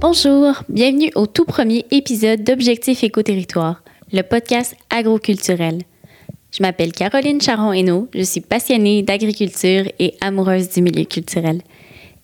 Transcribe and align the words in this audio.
Bonjour, 0.00 0.54
bienvenue 0.70 1.12
au 1.14 1.26
tout 1.26 1.44
premier 1.44 1.84
épisode 1.90 2.42
d'Objectif 2.42 3.04
Éco-Territoire, 3.04 3.82
le 4.14 4.22
podcast 4.22 4.74
agroculturel. 4.88 5.82
Je 6.50 6.62
m'appelle 6.62 6.92
Caroline 6.92 7.38
Charon-Hainaut, 7.38 8.08
je 8.14 8.22
suis 8.22 8.40
passionnée 8.40 9.02
d'agriculture 9.02 9.84
et 9.98 10.14
amoureuse 10.22 10.70
du 10.70 10.80
milieu 10.80 11.04
culturel. 11.04 11.60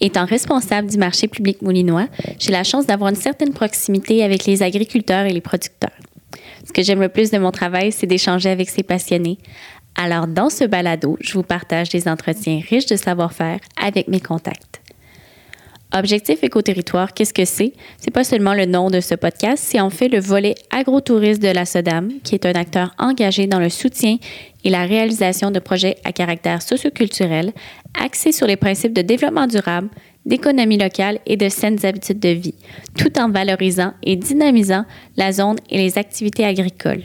Étant 0.01 0.25
responsable 0.25 0.89
du 0.89 0.97
marché 0.97 1.29
public 1.29 1.61
moulinois, 1.61 2.09
j'ai 2.39 2.51
la 2.51 2.65
chance 2.65 2.87
d'avoir 2.87 3.11
une 3.11 3.16
certaine 3.16 3.52
proximité 3.52 4.24
avec 4.24 4.47
les 4.47 4.62
agriculteurs 4.62 5.27
et 5.27 5.34
les 5.34 5.43
producteurs. 5.43 5.91
Ce 6.66 6.73
que 6.73 6.83
j'aime 6.83 7.02
le 7.02 7.11
plus 7.11 7.30
de 7.30 7.37
mon 7.37 7.51
travail, 7.51 7.93
c'est 7.93 8.06
d'échanger 8.06 8.48
avec 8.48 8.70
ces 8.70 8.84
passionnés. 8.84 9.37
Alors, 9.97 10.27
dans 10.27 10.48
ce 10.48 10.65
balado, 10.65 11.19
je 11.20 11.34
vous 11.34 11.43
partage 11.43 11.91
des 11.91 12.09
entretiens 12.09 12.62
riches 12.66 12.87
de 12.87 12.97
savoir-faire 12.97 13.59
avec 13.79 14.09
mes 14.09 14.20
contacts. 14.20 14.80
Objectif 15.98 16.45
Éco-Territoire, 16.45 17.14
qu'est-ce 17.14 17.32
que 17.32 17.46
c'est? 17.46 17.73
C'est 17.96 18.10
pas 18.10 18.23
seulement 18.23 18.52
le 18.52 18.66
nom 18.66 18.91
de 18.91 19.00
ce 19.00 19.14
podcast, 19.14 19.64
c'est 19.66 19.80
en 19.80 19.88
fait 19.88 20.09
le 20.09 20.20
volet 20.20 20.55
agrotourisme 20.70 21.41
de 21.41 21.48
la 21.48 21.64
SODAM, 21.64 22.10
qui 22.22 22.34
est 22.34 22.45
un 22.45 22.52
acteur 22.52 22.95
engagé 22.98 23.46
dans 23.46 23.60
le 23.60 23.70
soutien 23.70 24.19
et 24.62 24.69
la 24.69 24.84
réalisation 24.84 25.50
de 25.50 25.59
projets 25.59 25.96
à 26.05 26.12
caractère 26.12 26.60
socioculturel 26.60 27.52
axés 27.98 28.32
sur 28.32 28.46
les 28.46 28.56
principes 28.56 28.92
de 28.92 29.00
développement 29.00 29.46
durable, 29.46 29.88
d'économie 30.27 30.77
locale 30.77 31.19
et 31.24 31.38
de 31.38 31.48
saines 31.48 31.84
habitudes 31.86 32.20
de 32.20 32.28
vie, 32.28 32.55
tout 32.98 33.19
en 33.19 33.30
valorisant 33.30 33.94
et 34.02 34.16
dynamisant 34.16 34.84
la 35.16 35.33
zone 35.33 35.56
et 35.70 35.78
les 35.78 35.97
activités 35.97 36.44
agricoles. 36.44 37.05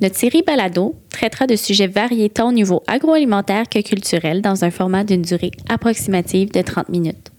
Notre 0.00 0.16
série 0.16 0.42
Balado 0.42 0.96
traitera 1.10 1.46
de 1.46 1.54
sujets 1.54 1.86
variés 1.86 2.30
tant 2.30 2.48
au 2.48 2.52
niveau 2.52 2.82
agroalimentaire 2.88 3.68
que 3.68 3.80
culturel 3.82 4.42
dans 4.42 4.64
un 4.64 4.72
format 4.72 5.04
d'une 5.04 5.22
durée 5.22 5.52
approximative 5.68 6.50
de 6.50 6.62
30 6.62 6.88
minutes. 6.88 7.29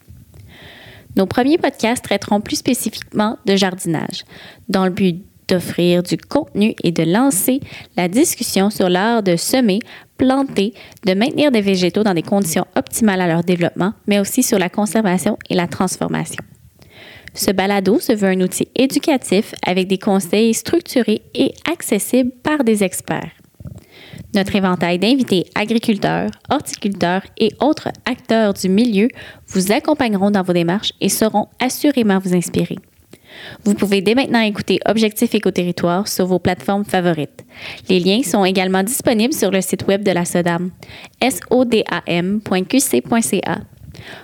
Nos 1.15 1.25
premiers 1.25 1.57
podcasts 1.57 2.03
traiteront 2.03 2.41
plus 2.41 2.57
spécifiquement 2.57 3.37
de 3.45 3.55
jardinage, 3.55 4.25
dans 4.69 4.85
le 4.85 4.91
but 4.91 5.23
d'offrir 5.47 6.01
du 6.01 6.17
contenu 6.17 6.75
et 6.83 6.91
de 6.91 7.03
lancer 7.03 7.59
la 7.97 8.07
discussion 8.07 8.69
sur 8.69 8.87
l'art 8.87 9.21
de 9.21 9.35
semer, 9.35 9.79
planter, 10.17 10.73
de 11.05 11.13
maintenir 11.13 11.51
des 11.51 11.61
végétaux 11.61 12.03
dans 12.03 12.13
des 12.13 12.21
conditions 12.21 12.65
optimales 12.77 13.21
à 13.21 13.27
leur 13.27 13.43
développement, 13.43 13.93
mais 14.07 14.19
aussi 14.19 14.43
sur 14.43 14.59
la 14.59 14.69
conservation 14.69 15.37
et 15.49 15.55
la 15.55 15.67
transformation. 15.67 16.43
Ce 17.33 17.51
balado 17.51 17.99
se 17.99 18.13
veut 18.13 18.29
un 18.29 18.41
outil 18.41 18.67
éducatif 18.75 19.53
avec 19.65 19.87
des 19.87 19.97
conseils 19.97 20.53
structurés 20.53 21.21
et 21.33 21.53
accessibles 21.69 22.31
par 22.43 22.63
des 22.63 22.83
experts. 22.83 23.31
Notre 24.33 24.55
éventail 24.55 24.97
d'invités 24.97 25.45
agriculteurs, 25.55 26.29
horticulteurs 26.49 27.23
et 27.37 27.51
autres 27.59 27.89
acteurs 28.05 28.53
du 28.53 28.69
milieu 28.69 29.09
vous 29.47 29.71
accompagneront 29.71 30.31
dans 30.31 30.43
vos 30.43 30.53
démarches 30.53 30.93
et 31.01 31.09
sauront 31.09 31.47
assurément 31.59 32.19
vous 32.19 32.33
inspirer. 32.33 32.77
Vous 33.63 33.73
pouvez 33.73 34.01
dès 34.01 34.15
maintenant 34.15 34.41
écouter 34.41 34.79
Objectif 34.85 35.35
Éco-Territoire 35.35 36.07
sur 36.07 36.25
vos 36.25 36.39
plateformes 36.39 36.85
favorites. 36.85 37.45
Les 37.89 37.99
liens 37.99 38.23
sont 38.23 38.45
également 38.45 38.83
disponibles 38.83 39.33
sur 39.33 39.51
le 39.51 39.61
site 39.61 39.87
web 39.87 40.03
de 40.03 40.11
la 40.11 40.25
SODAM, 40.25 40.71
sodam.qc.ca. 41.21 42.01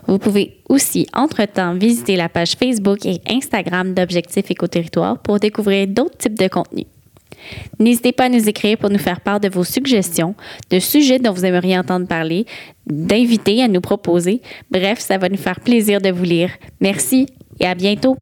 Vous 0.08 0.18
pouvez 0.18 0.58
aussi, 0.70 1.08
entre-temps, 1.14 1.76
visiter 1.76 2.16
la 2.16 2.30
page 2.30 2.54
Facebook 2.54 3.06
et 3.06 3.22
Instagram 3.30 3.94
d'Objectif 3.94 4.50
Éco-Territoire 4.50 5.20
pour 5.20 5.40
découvrir 5.40 5.88
d'autres 5.88 6.18
types 6.18 6.40
de 6.40 6.48
contenus. 6.48 6.86
N'hésitez 7.80 8.12
pas 8.12 8.26
à 8.26 8.30
nous 8.30 8.48
écrire 8.50 8.78
pour 8.78 8.90
nous 8.90 8.98
faire 8.98 9.22
part 9.22 9.40
de 9.40 9.50
vos 9.50 9.64
suggestions, 9.64 10.36
de 10.70 10.80
sujets 10.80 11.20
dont 11.20 11.32
vous 11.32 11.46
aimeriez 11.46 11.78
entendre 11.78 12.08
parler, 12.08 12.46
d'invités 12.86 13.64
à 13.64 13.68
nous 13.68 13.82
proposer. 13.82 14.42
Bref, 14.72 15.00
ça 15.00 15.18
va 15.18 15.30
nous 15.30 15.38
faire 15.38 15.60
plaisir 15.60 16.02
de 16.02 16.10
vous 16.10 16.24
lire. 16.24 16.52
Merci 16.80 17.28
et 17.60 17.66
à 17.66 17.76
bientôt. 17.76 18.18